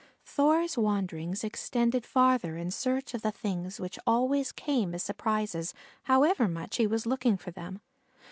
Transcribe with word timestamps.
Thor's 0.25 0.79
wanderings 0.79 1.43
extended 1.43 2.07
farther 2.07 2.57
in 2.57 2.71
search 2.71 3.13
of 3.13 3.21
the 3.21 3.29
things 3.31 3.79
which 3.79 3.99
always 4.07 4.51
came 4.51 4.95
as 4.95 5.03
surprises 5.03 5.75
however 6.05 6.47
much 6.47 6.77
he 6.77 6.87
was 6.87 7.05
looking 7.05 7.37
for 7.37 7.51
them. 7.51 7.81